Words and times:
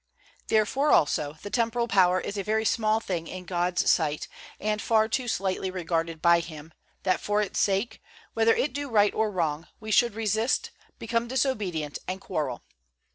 Therefore, 0.47 0.89
also, 0.89 1.37
the 1.43 1.51
temporal 1.51 1.87
power 1.87 2.19
is 2.19 2.35
a 2.35 2.41
very 2.43 2.65
small 2.65 2.99
thing 2.99 3.27
in 3.27 3.45
God's 3.45 3.87
sight, 3.91 4.27
and 4.59 4.81
far 4.81 5.07
too 5.07 5.27
slightly 5.27 5.69
regarded 5.69 6.23
by 6.23 6.39
Him, 6.39 6.73
that 7.03 7.19
for 7.21 7.39
its 7.39 7.59
sake, 7.59 8.01
whether 8.33 8.55
it 8.55 8.73
do 8.73 8.89
right 8.89 9.13
or 9.13 9.29
wrong, 9.29 9.67
we 9.79 9.91
should 9.91 10.15
resist, 10.15 10.71
become 10.97 11.27
disobedient 11.27 11.99
and 12.07 12.19
quarrel. 12.19 12.63